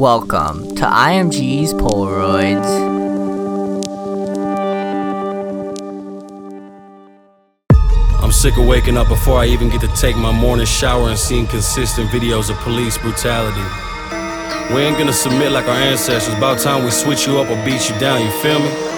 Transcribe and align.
Welcome 0.00 0.76
to 0.76 0.84
IMG's 0.84 1.74
Polaroids. 1.74 2.64
I'm 8.22 8.32
sick 8.32 8.56
of 8.56 8.64
waking 8.64 8.96
up 8.96 9.08
before 9.08 9.40
I 9.40 9.44
even 9.44 9.68
get 9.68 9.82
to 9.82 9.88
take 9.88 10.16
my 10.16 10.32
morning 10.32 10.64
shower 10.64 11.10
and 11.10 11.18
seeing 11.18 11.46
consistent 11.46 12.08
videos 12.08 12.48
of 12.48 12.56
police 12.60 12.96
brutality. 12.96 13.60
We 14.74 14.80
ain't 14.80 14.96
gonna 14.96 15.12
submit 15.12 15.52
like 15.52 15.66
our 15.66 15.76
ancestors. 15.76 16.32
About 16.32 16.60
time 16.60 16.82
we 16.82 16.90
switch 16.90 17.26
you 17.26 17.36
up 17.36 17.50
or 17.50 17.62
beat 17.66 17.90
you 17.90 17.98
down, 17.98 18.24
you 18.24 18.30
feel 18.40 18.58
me? 18.58 18.89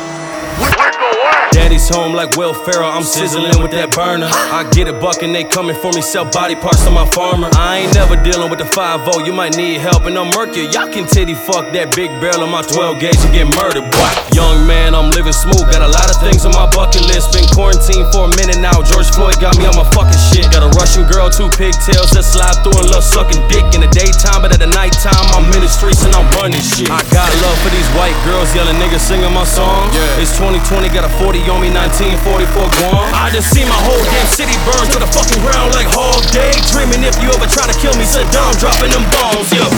Home 1.89 2.15
like 2.15 2.37
Will 2.37 2.55
Ferrell, 2.55 2.91
I'm 2.91 3.03
sizzling 3.03 3.59
with 3.61 3.73
that 3.73 3.91
burner. 3.91 4.31
I 4.31 4.63
get 4.71 4.87
a 4.87 4.93
buck 4.93 5.23
and 5.23 5.35
they 5.35 5.43
coming 5.43 5.75
for 5.75 5.91
me, 5.91 6.01
sell 6.01 6.25
body 6.25 6.55
parts 6.55 6.85
to 6.85 6.91
my 6.91 7.09
farmer. 7.11 7.51
I 7.59 7.83
ain't 7.83 7.95
never 7.95 8.15
dealing 8.23 8.51
with 8.51 8.61
the 8.61 8.69
5 8.71 9.03
you 9.27 9.33
might 9.33 9.57
need 9.57 9.83
help 9.83 10.07
and 10.07 10.15
I'm 10.17 10.31
murky. 10.31 10.71
Y'all 10.71 10.87
can 10.87 11.11
titty 11.11 11.35
fuck 11.35 11.75
that 11.75 11.91
big 11.95 12.09
barrel 12.23 12.47
on 12.47 12.51
my 12.55 12.63
12 12.63 13.03
gauge 13.03 13.19
and 13.27 13.35
get 13.35 13.51
murdered, 13.59 13.83
boy. 13.91 14.11
Young 14.31 14.63
man, 14.63 14.95
I'm 14.95 15.11
living 15.11 15.35
smooth, 15.35 15.67
got 15.75 15.83
a 15.83 15.91
lot 15.91 16.07
of 16.07 16.23
things 16.23 16.47
on 16.47 16.55
my 16.55 16.71
bucket 16.71 17.03
list. 17.11 17.35
Been 17.35 17.51
quarantined 17.51 18.07
for 18.15 18.31
a 18.31 18.33
minute 18.39 18.63
now, 18.63 18.79
George 18.87 19.11
Floyd 19.11 19.43
got 19.43 19.59
me 19.59 19.67
on 19.67 19.75
my 19.75 19.87
fucking 19.91 20.23
shit. 20.31 20.47
Got 20.55 20.63
a 20.63 20.71
Russian 20.79 21.03
girl, 21.11 21.27
two 21.29 21.51
pigtails 21.51 22.15
that 22.15 22.23
slide 22.23 22.63
through 22.63 22.79
and 22.79 22.89
love 22.95 23.03
sucking 23.03 23.43
dick 23.51 23.67
in 23.75 23.83
the 23.83 23.91
daytime, 23.91 24.45
but 24.45 24.55
at 24.55 24.63
the 24.63 24.71
nighttime, 24.71 25.27
I'm 25.35 25.51
in 25.51 25.65
the 25.65 25.73
streets 25.73 26.07
and 26.07 26.15
I'm 26.15 26.29
running 26.39 26.63
shit. 26.63 26.93
I 26.93 27.03
got 27.11 27.29
love 27.43 27.59
for 27.67 27.73
these 27.75 27.89
white 27.99 28.17
girls 28.23 28.55
yelling 28.55 28.79
niggas 28.79 29.03
singing 29.03 29.33
my 29.35 29.45
songs. 29.49 29.91
Yeah. 29.91 30.23
It's 30.23 30.37
2020, 30.39 30.89
got 30.95 31.09
a 31.09 31.13
40 31.19 31.43
on 31.51 31.59
me, 31.59 31.72
1944 31.73 32.69
Guam. 32.77 33.09
I 33.17 33.33
just 33.33 33.49
see 33.49 33.65
my 33.65 33.81
whole 33.89 34.05
damn 34.13 34.29
city 34.29 34.53
burn 34.69 34.85
to 34.93 34.99
the 35.01 35.09
fucking 35.09 35.41
ground 35.41 35.73
like 35.73 35.89
hog 35.89 36.21
day. 36.29 36.53
Dreaming 36.69 37.01
if 37.01 37.17
you 37.25 37.33
ever 37.33 37.49
try 37.49 37.65
to 37.65 37.77
kill 37.81 37.97
me, 37.97 38.05
Saddam 38.05 38.53
dropping 38.61 38.93
them 38.93 39.05
bombs, 39.09 39.49
yeah. 39.53 39.69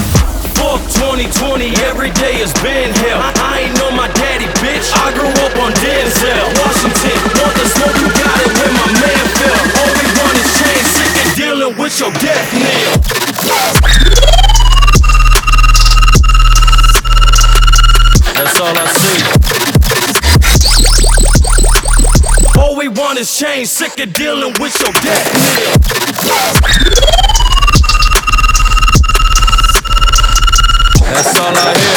Fuck 0.59 0.83
2020, 0.99 1.71
every 1.87 2.11
day 2.15 2.39
has 2.43 2.51
been 2.59 2.91
hell. 2.99 3.19
I, 3.19 3.31
I 3.39 3.53
ain't 3.67 3.75
know 3.79 3.91
my 3.95 4.11
daddy, 4.11 4.47
bitch. 4.59 4.87
I 4.91 5.15
grew 5.15 5.31
up 5.43 5.55
on 5.59 5.71
Denzel. 5.79 6.47
Washington, 6.59 7.19
want 7.39 7.55
the 7.59 7.65
smoke, 7.71 7.97
you 8.03 8.09
got 8.11 8.37
it 8.43 8.51
when 8.59 8.71
my 8.75 8.91
man 8.99 9.23
fell. 9.39 9.59
All 9.79 9.91
we 9.95 10.05
want 10.19 10.35
is 10.35 10.49
change, 10.59 10.87
sick 10.99 11.13
of 11.15 11.27
dealing 11.39 11.73
with 11.79 11.95
your 11.99 12.11
death 12.19 12.49
nail. 12.55 12.91
That's 18.35 18.59
all 18.59 18.75
I 18.75 18.85
see. 18.91 19.44
Want 22.95 23.19
is 23.19 23.37
change, 23.37 23.67
sick 23.67 23.99
of 23.99 24.13
dealing 24.13 24.53
with 24.59 24.73
your 24.79 24.93
nail. 25.03 25.25
That's 31.11 31.39
all 31.39 31.53
I 31.55 31.73
hear. 31.75 31.95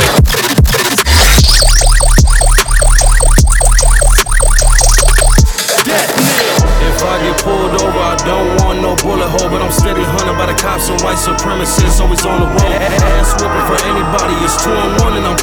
If 6.78 7.02
I 7.02 7.22
get 7.22 7.38
pulled 7.42 7.80
over, 7.80 7.98
I 7.98 8.16
don't 8.26 8.58
want 8.66 8.82
no 8.82 8.96
bullet 8.96 9.28
hole, 9.30 9.48
but 9.50 9.62
I'm 9.62 9.70
steady 9.70 10.02
hunted 10.02 10.34
by 10.34 10.46
the 10.46 10.58
cops 10.58 10.88
and 10.90 11.00
white 11.02 11.18
supremacists, 11.18 12.00
always 12.00 12.26
on 12.26 12.40
the 12.40 12.46
road. 12.46 12.74
Ass 12.74 13.38
whooping 13.38 13.66
for 13.70 13.78
anybody, 13.86 14.34
it's 14.42 14.58
two 14.62 14.70
on 14.74 14.98
one, 14.98 15.14
and 15.16 15.24
I'm 15.26 15.38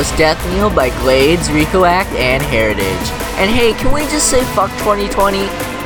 was 0.00 0.10
Death 0.12 0.40
Kneel 0.48 0.70
by 0.70 0.88
Gladez, 1.04 1.52
Rico 1.52 1.84
Act, 1.84 2.08
and 2.12 2.42
Hairitage. 2.42 3.10
And 3.36 3.50
hey, 3.50 3.74
can 3.74 3.92
we 3.92 4.00
just 4.08 4.30
say 4.30 4.42
fuck 4.56 4.70
2020? 4.80 5.36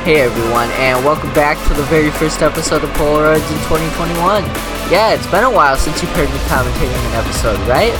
Hey 0.07 0.21
everyone, 0.21 0.69
and 0.79 1.03
welcome 1.03 1.33
back 1.33 1.59
to 1.67 1.73
the 1.73 1.83
very 1.91 2.09
first 2.11 2.41
episode 2.41 2.85
of 2.85 2.89
Polaroids 2.91 3.43
in 3.51 3.59
2021. 3.67 4.45
Yeah, 4.87 5.11
it's 5.11 5.27
been 5.27 5.43
a 5.43 5.51
while 5.51 5.75
since 5.75 6.01
you've 6.01 6.15
heard 6.15 6.29
me 6.29 6.39
commentating 6.47 6.95
an 7.11 7.15
episode, 7.25 7.59
right? 7.67 7.91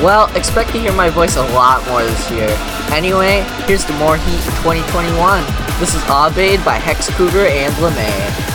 Well, 0.00 0.34
expect 0.34 0.72
to 0.72 0.80
hear 0.80 0.94
my 0.94 1.10
voice 1.10 1.36
a 1.36 1.44
lot 1.52 1.86
more 1.86 2.02
this 2.02 2.30
year. 2.30 2.48
Anyway, 2.88 3.44
here's 3.66 3.84
the 3.84 3.92
more 4.00 4.16
heat 4.16 4.40
in 4.40 4.56
2021. 4.64 5.44
This 5.80 5.94
is 5.94 6.00
Aubade 6.08 6.64
by 6.64 6.80
Hex 6.80 7.14
Cougar 7.14 7.44
and 7.44 7.74
LeMay. 7.74 8.48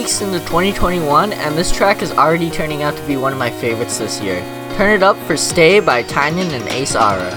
Weeks 0.00 0.22
into 0.22 0.38
2021, 0.38 1.34
and 1.34 1.58
this 1.58 1.70
track 1.70 2.00
is 2.00 2.10
already 2.12 2.48
turning 2.48 2.82
out 2.82 2.96
to 2.96 3.06
be 3.06 3.18
one 3.18 3.34
of 3.34 3.38
my 3.38 3.50
favorites 3.50 3.98
this 3.98 4.18
year. 4.18 4.40
Turn 4.78 4.94
it 4.94 5.02
up 5.02 5.14
for 5.26 5.36
Stay 5.36 5.78
by 5.78 6.02
Tynan 6.04 6.50
and 6.52 6.66
Ace 6.70 6.96
Aura. 6.96 7.30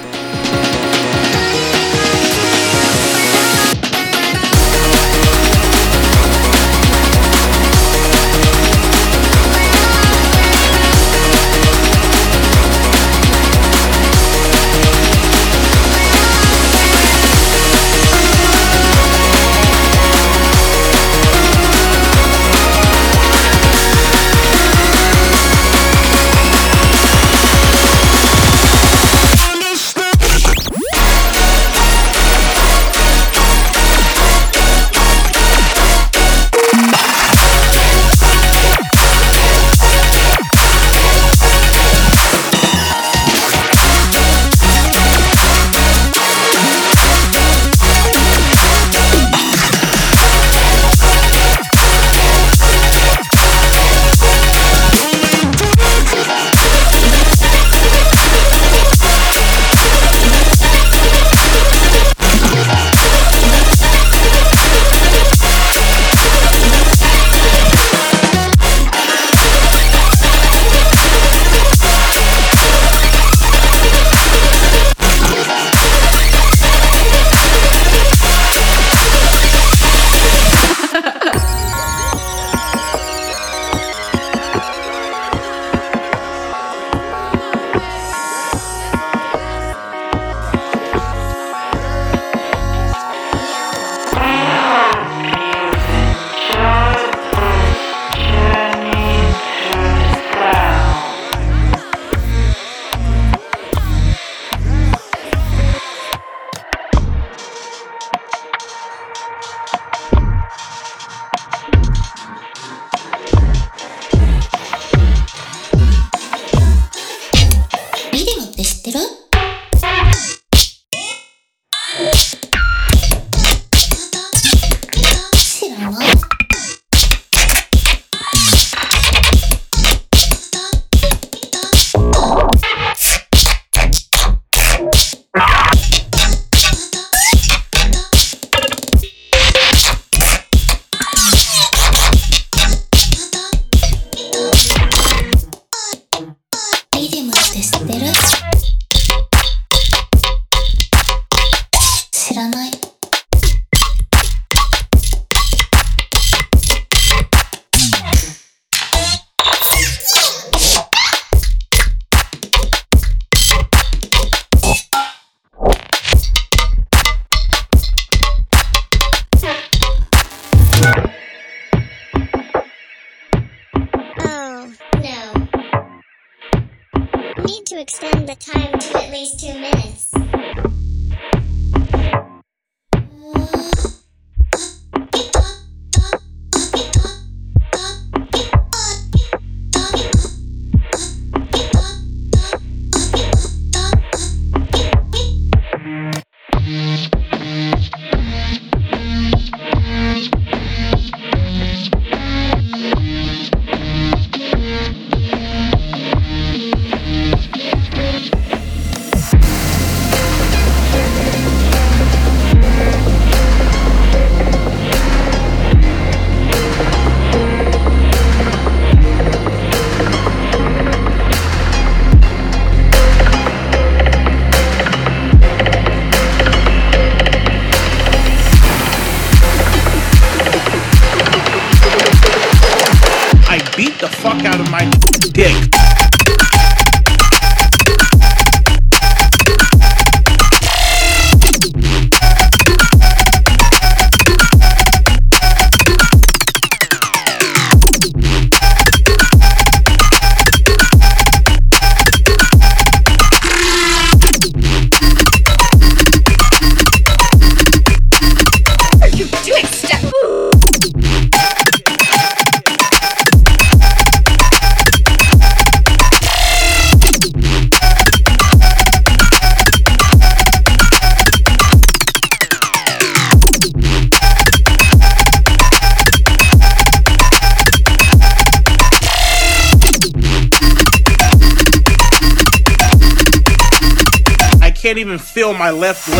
Can't 284.84 284.98
even 284.98 285.18
feel 285.18 285.54
my 285.54 285.72
left 285.72 286.10
leg. 286.10 286.20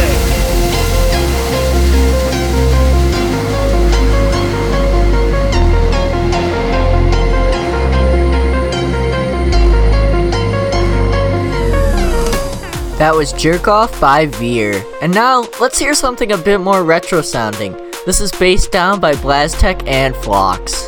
That 12.98 13.14
was 13.14 13.34
Jerk 13.34 13.68
Off 13.68 14.00
by 14.00 14.28
Veer. 14.28 14.82
And 15.02 15.14
now, 15.14 15.46
let's 15.60 15.78
hear 15.78 15.94
something 15.94 16.32
a 16.32 16.38
bit 16.38 16.62
more 16.62 16.86
retro 16.86 17.20
sounding. 17.20 17.74
This 18.06 18.22
is 18.22 18.32
Bass 18.32 18.66
Down 18.70 19.02
by 19.02 19.12
Blaztek 19.16 19.86
and 19.90 20.16
Flawx. 20.16 20.83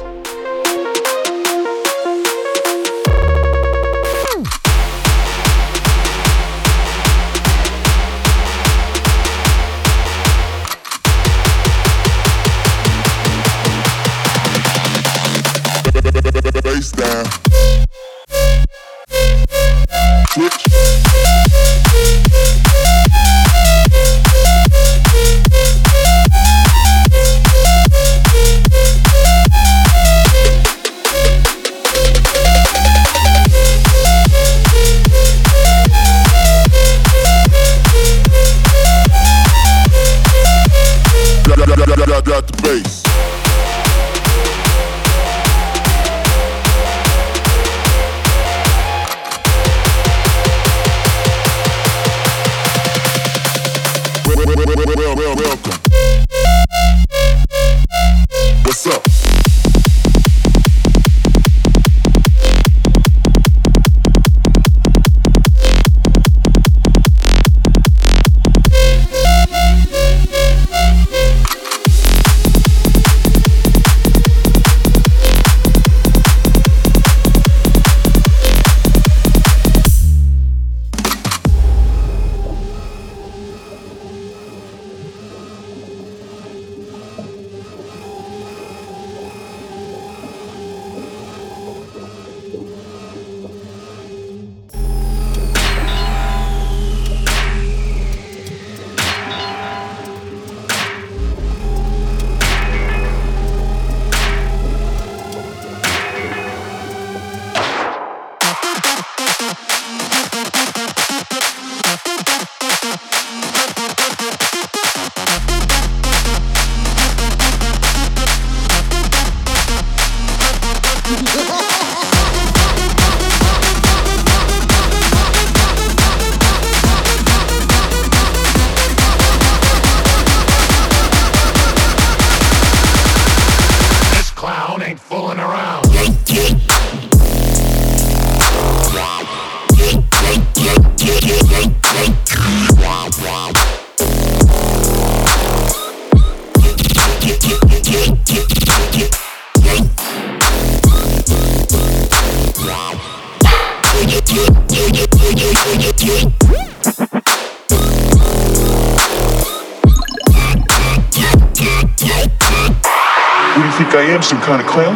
Some 164.24 164.40
kind 164.40 164.62
of 164.62 164.68
clown? 164.68 164.96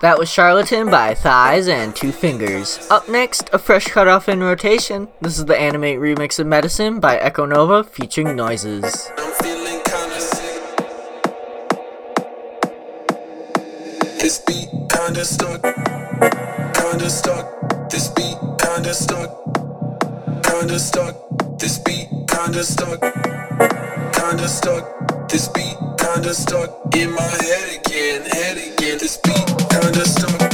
That 0.07 0.21
was 0.21 0.31
Charlatan 0.31 0.89
by 0.89 1.15
Thys 1.15 1.69
and 1.69 1.93
Two 1.93 2.13
Fingers. 2.13 2.79
Up 2.93 3.09
next, 3.09 3.51
a 3.53 3.59
fresh 3.59 3.87
cut 3.89 4.07
off 4.07 4.29
in 4.29 4.39
rotation. 4.39 5.09
This 5.21 5.37
is 5.37 5.47
the 5.47 5.59
Animate 5.59 5.99
remix 5.99 6.39
of 6.39 6.47
Medicine 6.47 7.01
by 7.01 7.19
Ekonovah 7.19 7.89
featuring 7.89 8.37
Noises. 8.37 9.11
This 14.21 14.39
beat 14.47 14.69
kinda 14.95 15.25
stuck, 15.25 15.61
kinda 15.65 17.11
stuck. 17.11 17.91
This 17.91 18.07
beat 18.07 18.39
kinda 18.63 18.95
stuck, 18.95 19.45
kinda 20.45 20.79
stuck. 20.79 21.17
This 21.59 21.79
beat 21.79 22.07
kinda 22.31 22.63
stuck, 22.63 23.01
kinda 24.13 24.47
stuck. 24.47 25.06
This 25.29 25.49
beat 25.49 25.77
kinda 25.99 26.33
stuck 26.35 26.95
in 26.95 27.11
my 27.13 27.23
head 27.23 27.81
again, 27.81 28.23
head 28.23 28.57
again. 28.59 28.99
This 28.99 29.17
beat 29.19 29.47
kinda 29.71 30.07
stuck 30.07 30.46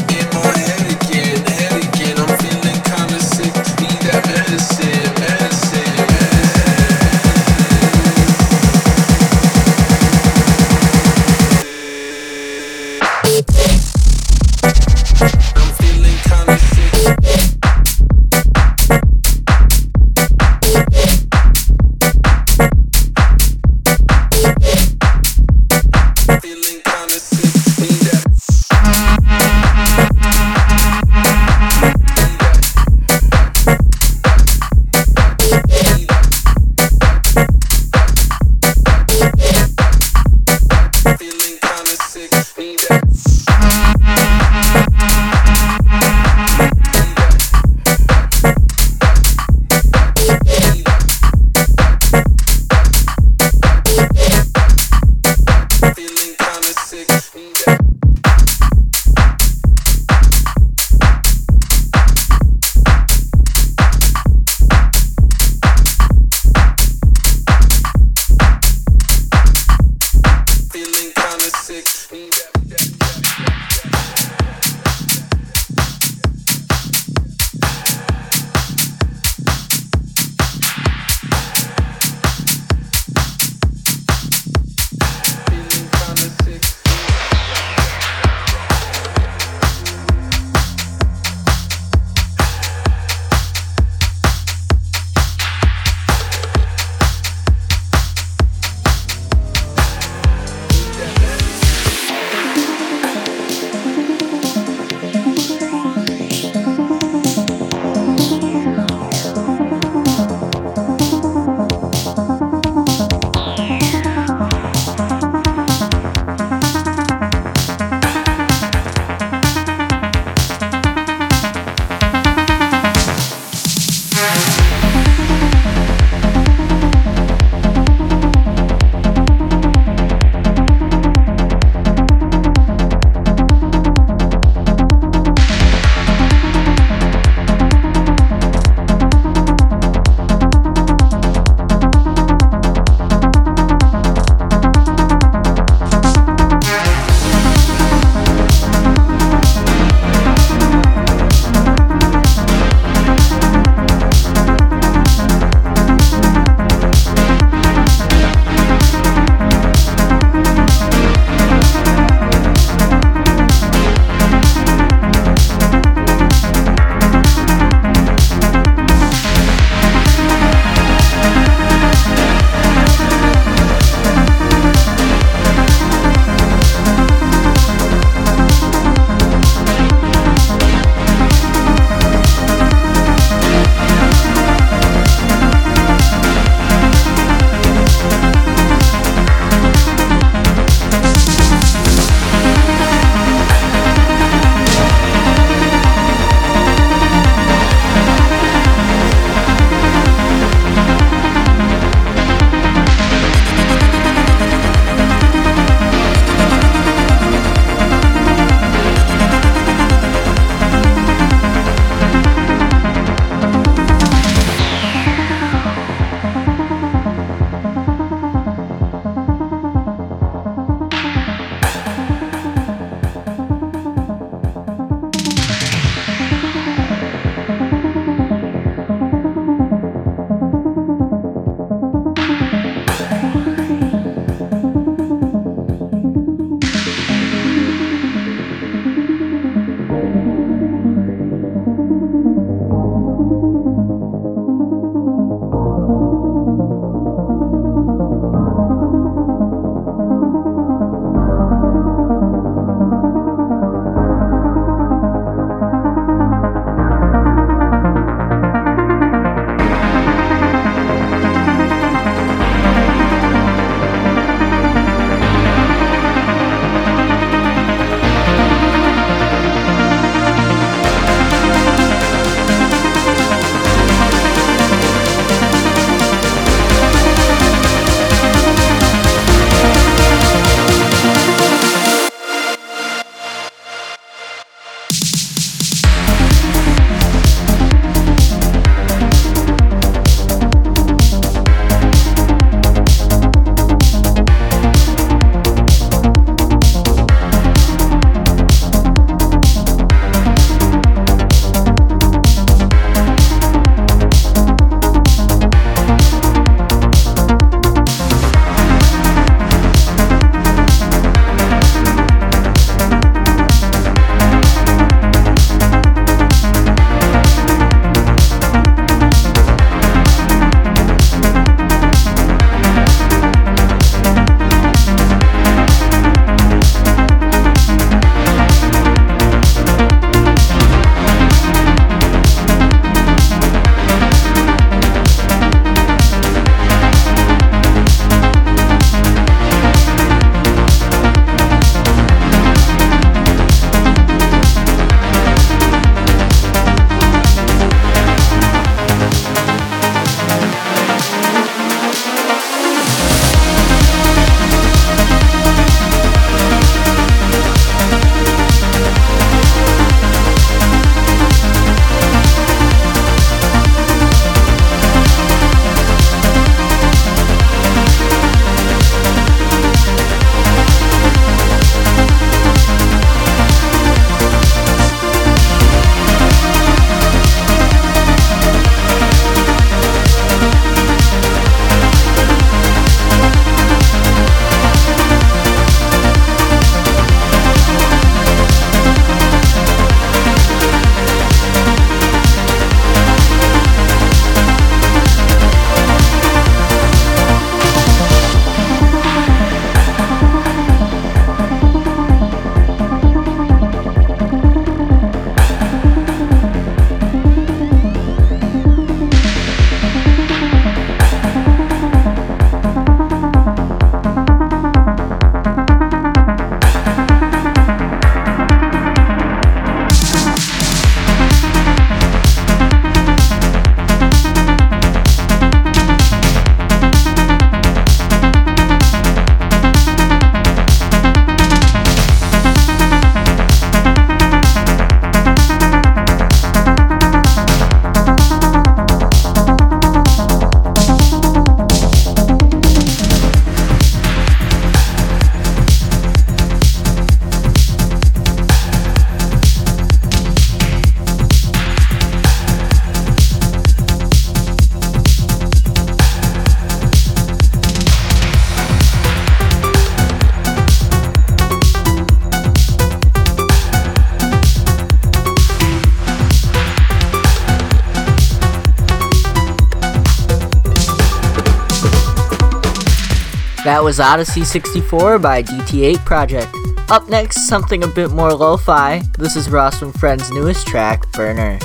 That 473.72 473.82
was 473.82 474.00
Odyssey 474.00 474.44
64 474.44 475.18
by 475.18 475.42
DT8 475.42 476.04
Project. 476.04 476.54
Up 476.90 477.08
next, 477.08 477.48
something 477.48 477.82
a 477.82 477.86
bit 477.86 478.10
more 478.10 478.34
lo 478.34 478.58
fi. 478.58 479.00
This 479.16 479.34
is 479.34 479.48
Ross 479.48 479.78
from 479.78 479.94
Friends' 479.94 480.30
newest 480.30 480.66
track, 480.66 481.10
Burner. 481.12 481.58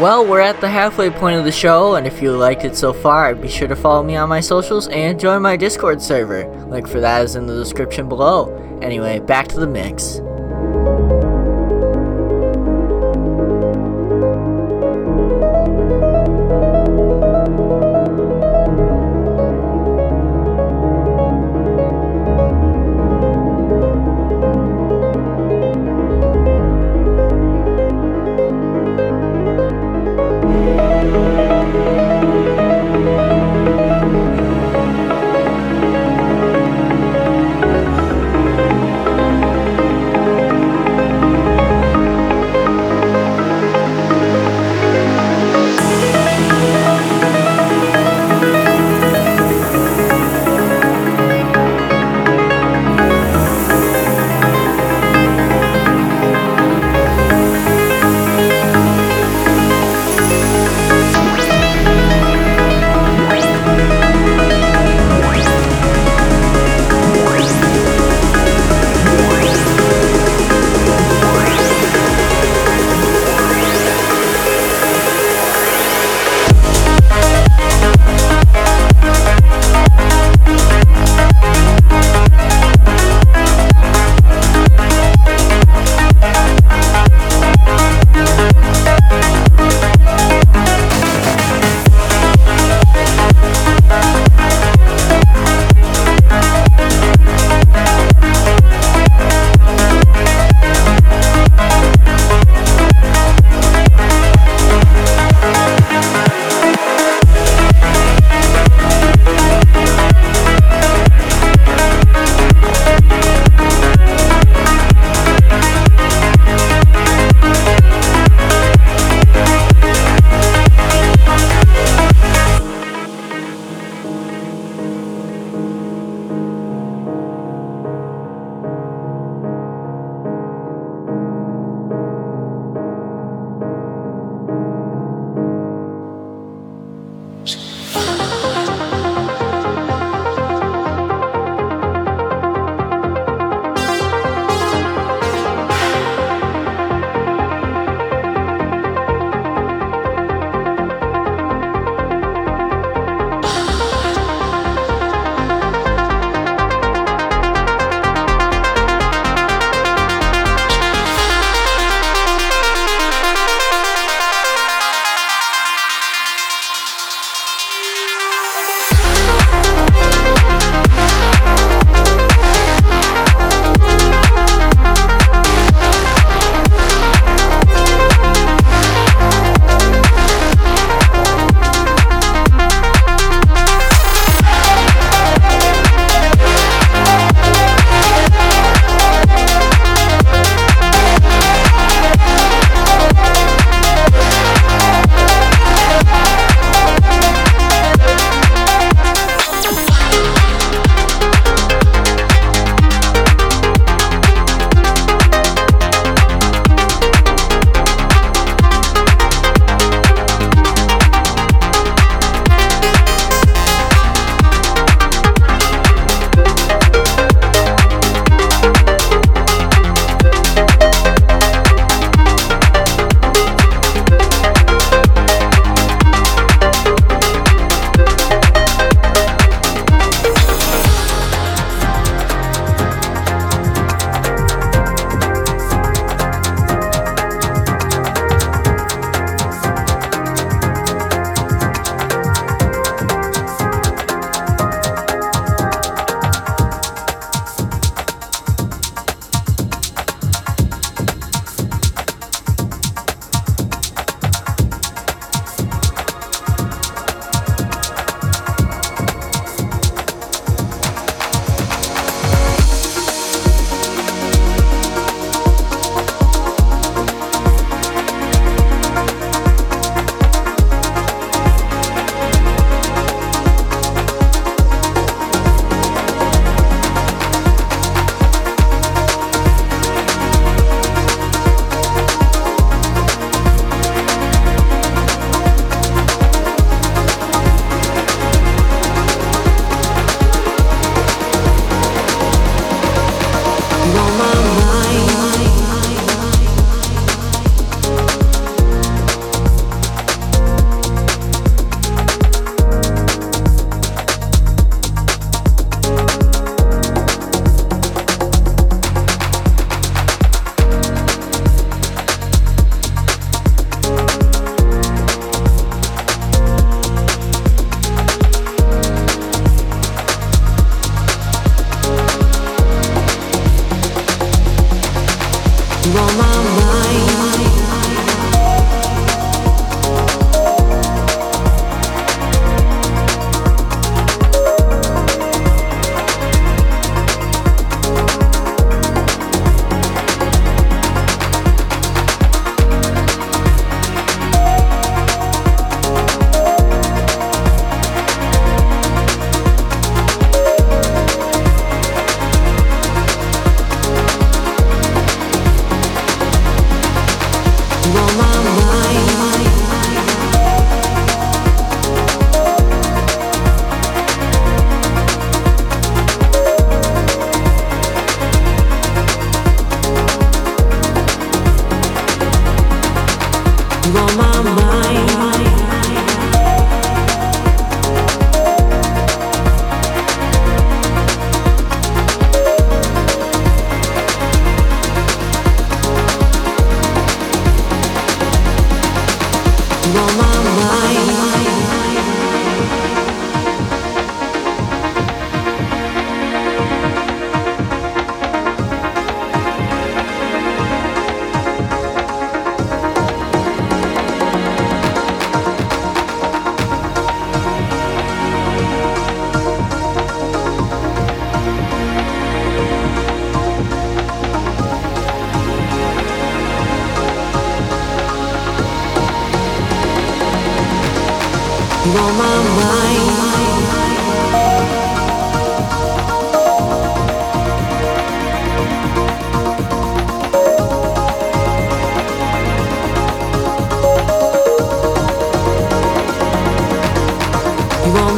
Well, 0.00 0.24
we're 0.24 0.38
at 0.38 0.60
the 0.60 0.68
halfway 0.68 1.10
point 1.10 1.40
of 1.40 1.44
the 1.44 1.50
show, 1.50 1.96
and 1.96 2.06
if 2.06 2.22
you 2.22 2.30
liked 2.30 2.64
it 2.64 2.76
so 2.76 2.92
far, 2.92 3.34
be 3.34 3.48
sure 3.48 3.66
to 3.66 3.74
follow 3.74 4.04
me 4.04 4.14
on 4.14 4.28
my 4.28 4.38
socials 4.38 4.86
and 4.86 5.18
join 5.18 5.42
my 5.42 5.56
Discord 5.56 6.00
server. 6.00 6.46
Link 6.66 6.86
for 6.86 7.00
that 7.00 7.24
is 7.24 7.34
in 7.34 7.48
the 7.48 7.56
description 7.56 8.08
below. 8.08 8.56
Anyway, 8.80 9.18
back 9.18 9.48
to 9.48 9.58
the 9.58 9.66
mix. 9.66 10.20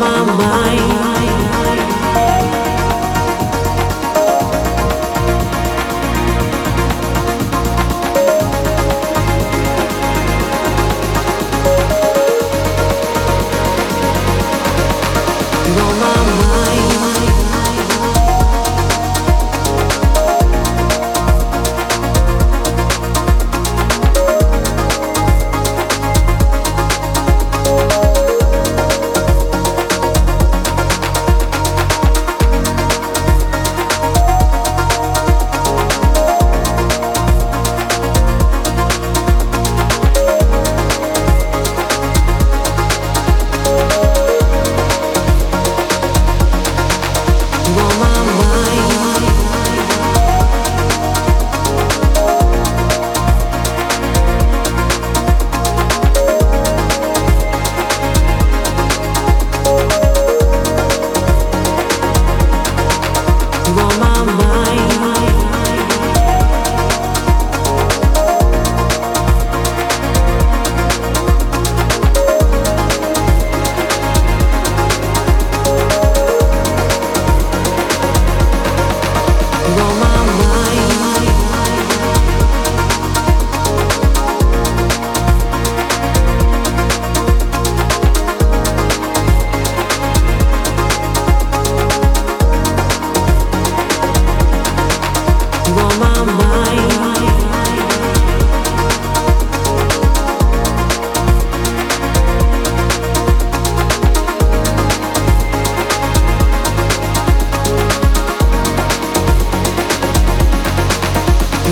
my 0.00 0.24
mind. 0.24 0.89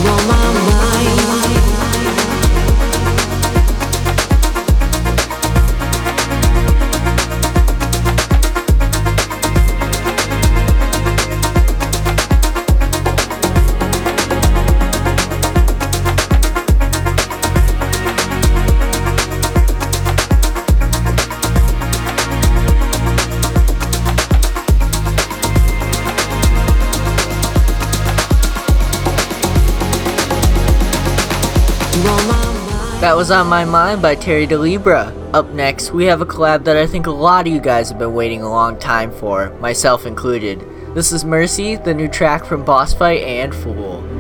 That 0.04 0.37
was 33.18 33.32
On 33.32 33.48
My 33.48 33.64
Mind 33.64 34.00
by 34.00 34.14
Terry 34.14 34.46
Da 34.46 34.54
Libra. 34.54 35.12
Up 35.34 35.50
next, 35.50 35.90
we 35.90 36.04
have 36.04 36.20
a 36.20 36.24
collab 36.24 36.62
that 36.62 36.76
I 36.76 36.86
think 36.86 37.08
a 37.08 37.10
lot 37.10 37.48
of 37.48 37.52
you 37.52 37.58
guys 37.58 37.88
have 37.88 37.98
been 37.98 38.14
waiting 38.14 38.42
a 38.42 38.48
long 38.48 38.78
time 38.78 39.10
for, 39.10 39.50
myself 39.58 40.06
included. 40.06 40.64
This 40.94 41.10
is 41.10 41.24
Mercy, 41.24 41.74
the 41.74 41.92
new 41.92 42.06
track 42.06 42.44
from 42.44 42.64
Bossfight 42.64 43.24
and 43.24 43.52
F.O.O.L. 43.52 44.17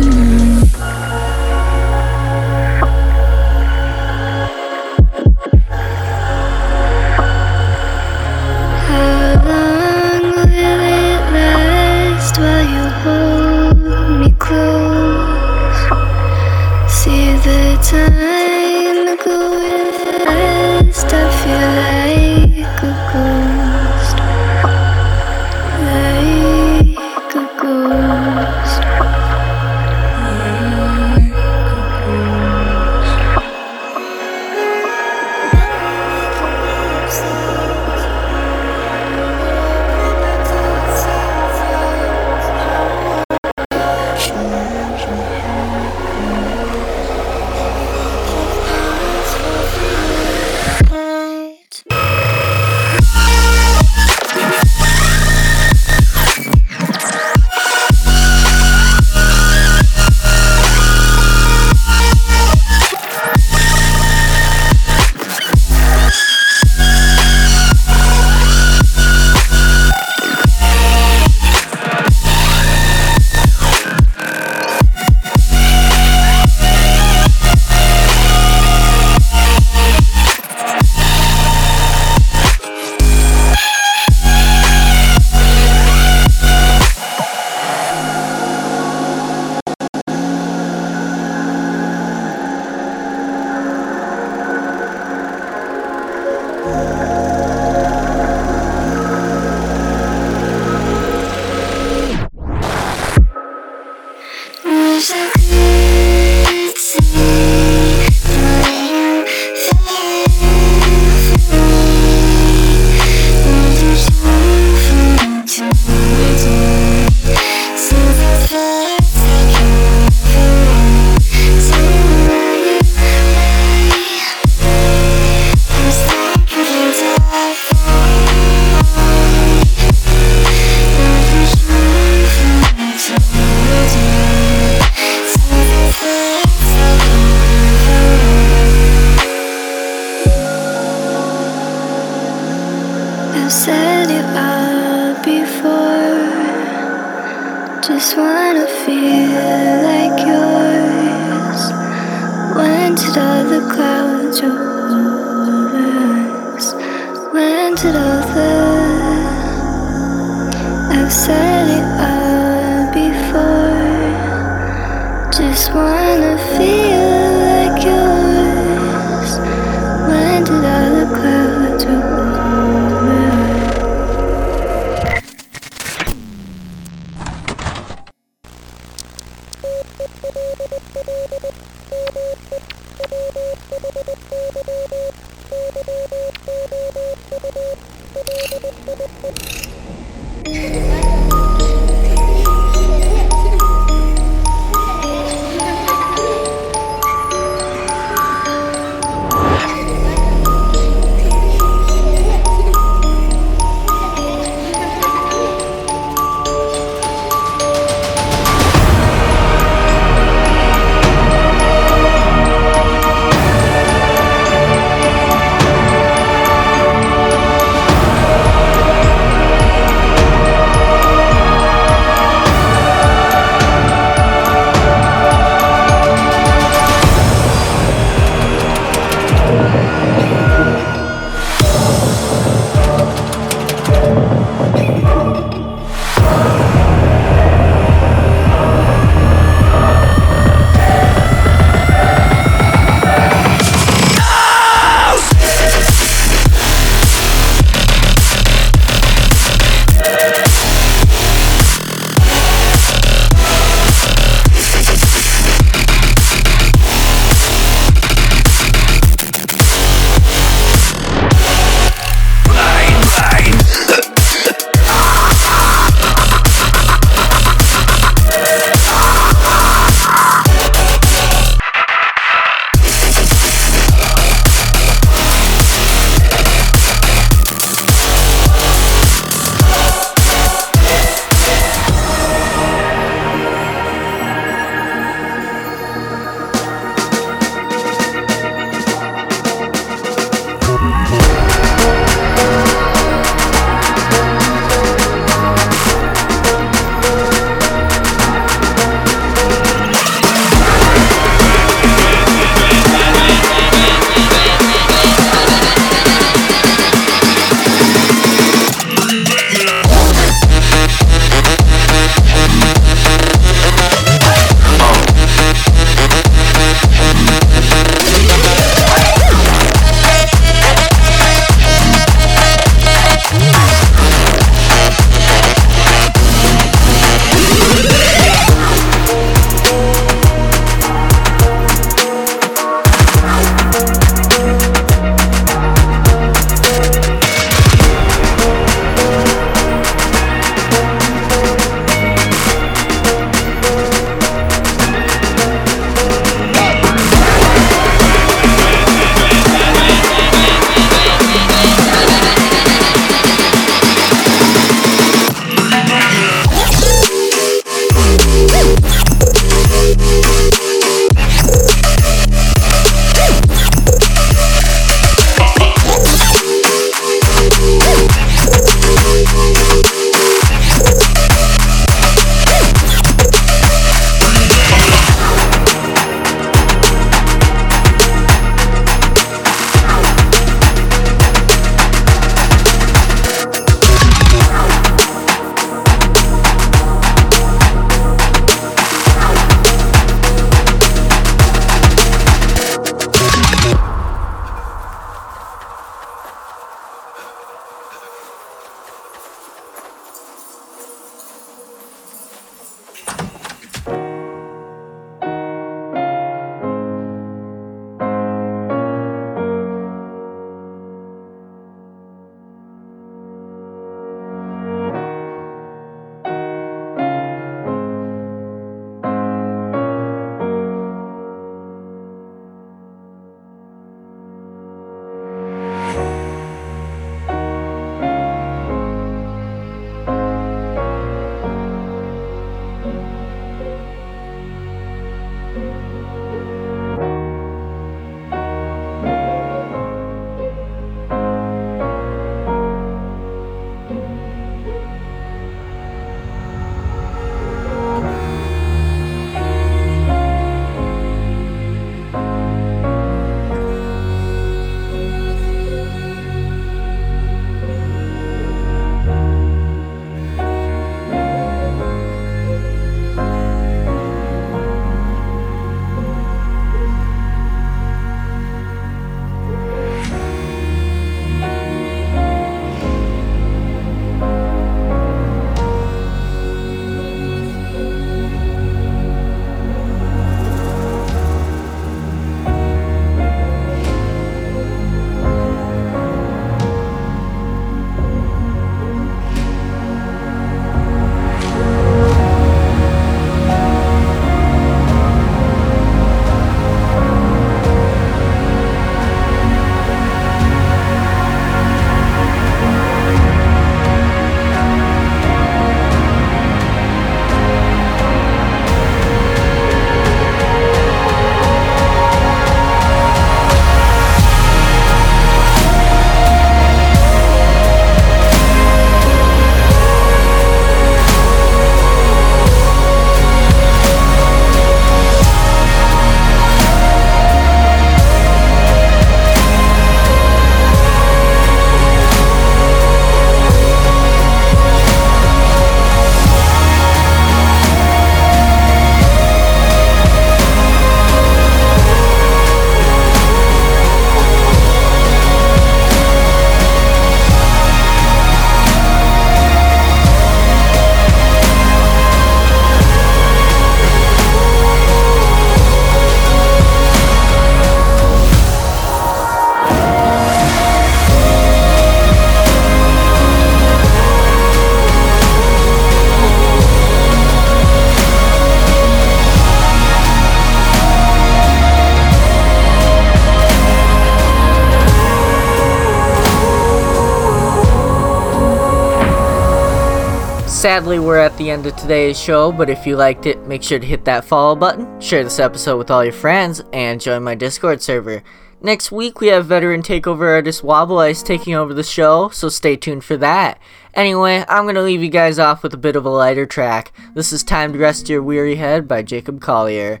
Sadly, 580.66 580.98
we're 580.98 581.18
at 581.18 581.38
the 581.38 581.48
end 581.48 581.64
of 581.64 581.76
today's 581.76 582.18
show, 582.18 582.50
but 582.50 582.68
if 582.68 582.88
you 582.88 582.96
liked 582.96 583.26
it, 583.26 583.46
make 583.46 583.62
sure 583.62 583.78
to 583.78 583.86
hit 583.86 584.04
that 584.04 584.24
follow 584.24 584.56
button, 584.56 585.00
share 585.00 585.22
this 585.22 585.38
episode 585.38 585.76
with 585.76 585.92
all 585.92 586.02
your 586.02 586.12
friends, 586.12 586.60
and 586.72 587.00
join 587.00 587.22
my 587.22 587.36
Discord 587.36 587.80
server. 587.80 588.24
Next 588.60 588.90
week, 588.90 589.20
we 589.20 589.28
have 589.28 589.46
veteran 589.46 589.82
takeover 589.82 590.28
artist 590.34 590.64
Wobble 590.64 590.98
Ice 590.98 591.22
taking 591.22 591.54
over 591.54 591.72
the 591.72 591.84
show, 591.84 592.30
so 592.30 592.48
stay 592.48 592.74
tuned 592.74 593.04
for 593.04 593.16
that. 593.18 593.60
Anyway, 593.94 594.44
I'm 594.48 594.66
gonna 594.66 594.82
leave 594.82 595.04
you 595.04 595.08
guys 595.08 595.38
off 595.38 595.62
with 595.62 595.72
a 595.72 595.76
bit 595.76 595.94
of 595.94 596.04
a 596.04 596.10
lighter 596.10 596.46
track. 596.46 596.92
This 597.14 597.32
is 597.32 597.44
Time 597.44 597.72
to 597.72 597.78
Rest 597.78 598.08
Your 598.08 598.20
Weary 598.20 598.56
Head 598.56 598.88
by 598.88 599.02
Jacob 599.02 599.40
Collier. 599.40 600.00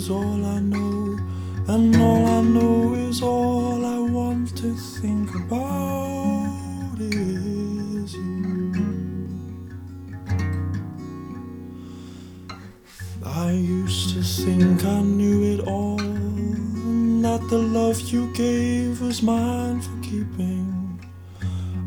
Is 0.00 0.08
all 0.08 0.42
I 0.46 0.60
know, 0.60 1.18
and 1.68 1.94
all 1.96 2.24
I 2.38 2.40
know 2.40 2.94
is 2.94 3.20
all 3.22 3.84
I 3.84 3.98
want 3.98 4.56
to 4.62 4.70
think 4.98 5.28
about 5.34 6.96
is 7.00 8.14
you. 8.14 8.72
I 13.26 13.50
used 13.50 14.06
to 14.14 14.22
think 14.22 14.78
I 14.86 15.00
knew 15.18 15.38
it 15.54 15.60
all, 15.68 16.00
and 16.00 17.22
that 17.22 17.42
the 17.50 17.58
love 17.58 18.00
you 18.12 18.22
gave 18.32 19.02
was 19.02 19.22
mine 19.22 19.82
for 19.82 19.96
keeping. 20.08 20.68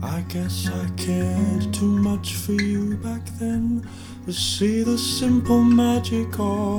I 0.04 0.20
guess 0.34 0.68
I 0.82 0.84
cared 0.98 1.74
too 1.74 1.96
much 2.10 2.28
for 2.44 2.58
you 2.74 2.96
back 2.98 3.26
then 3.40 3.88
to 4.26 4.34
see 4.34 4.84
the 4.84 5.00
simple 5.00 5.64
magic 5.64 6.30
of 6.40 6.73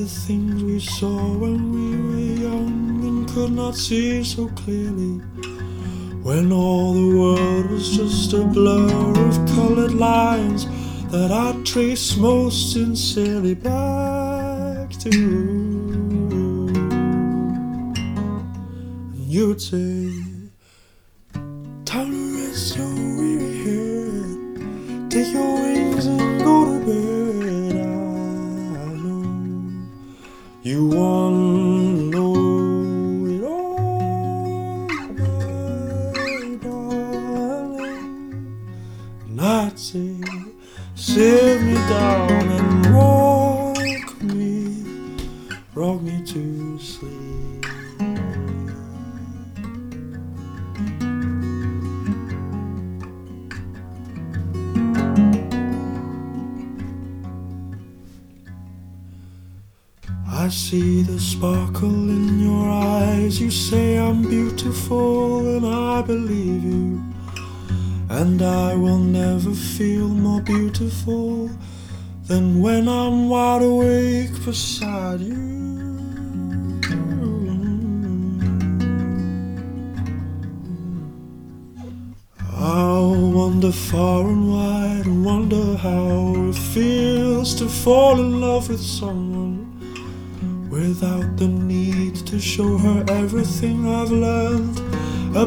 the 0.00 0.06
things 0.06 0.64
we 0.64 0.80
saw 0.80 1.36
when 1.36 1.60
we 1.76 1.88
were 2.06 2.48
young 2.48 3.04
and 3.04 3.28
could 3.28 3.52
not 3.52 3.74
see 3.76 4.24
so 4.24 4.48
clearly. 4.48 5.18
When 6.22 6.50
all 6.52 6.94
the 6.94 7.18
world 7.18 7.70
was 7.70 7.96
just 7.98 8.32
a 8.32 8.42
blur 8.42 9.10
of 9.28 9.34
colored 9.54 9.92
lines 9.92 10.66
that 11.10 11.30
I 11.30 11.52
trace 11.64 12.16
most 12.16 12.72
sincerely 12.72 13.54
back 13.54 14.88
to. 15.04 15.10
And 19.12 19.26
you'd 19.36 19.60
say, 19.60 20.14
Time 21.84 22.36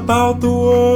about 0.03 0.41
the 0.41 0.51
world 0.51 0.92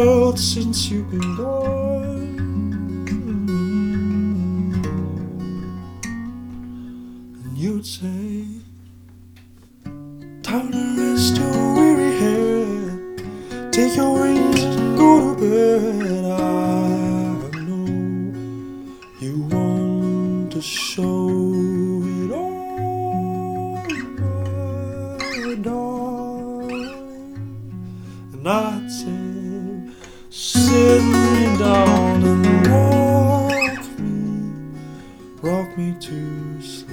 to 36.08 36.62
sleep. 36.62 36.88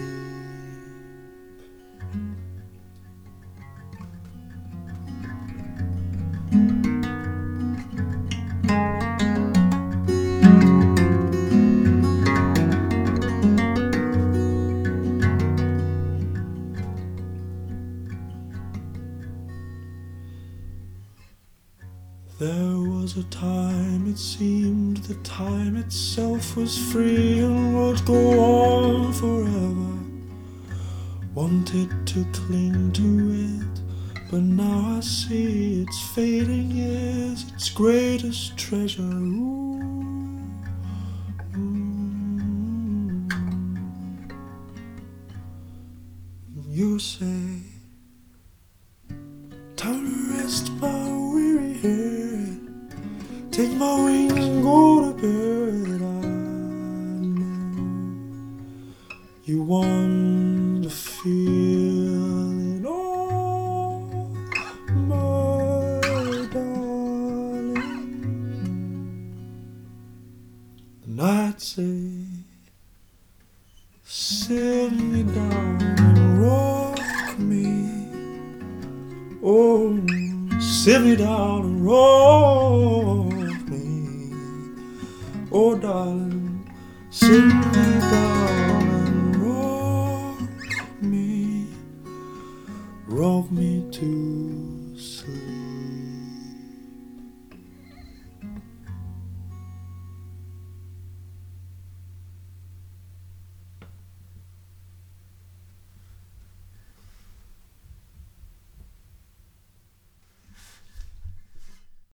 There 22.41 22.51
was 22.51 23.17
a 23.17 23.23
time 23.31 24.09
it 24.09 24.19
seemed 24.19 24.97
the 24.97 25.15
time 25.23 25.77
itself 25.77 26.24
was 26.57 26.79
free 26.93 27.41
and 27.41 27.75
would 27.77 28.05
go 28.07 28.41
on 28.41 29.13
forever. 29.13 29.93
Wanted 31.35 31.91
to 32.09 32.25
cling 32.33 32.93
to 32.93 33.33
it, 33.33 33.83
But 34.31 34.43
now 34.43 34.97
I 34.99 35.01
see 35.01 35.83
its 35.83 36.01
fading 36.15 36.71
years, 36.73 37.47
its 37.55 37.71
greatest 37.71 38.57
treasure. 38.59 39.03
Ooh, 39.03 40.41
ooh. 41.57 43.29
You 46.69 46.99
say, 46.99 47.44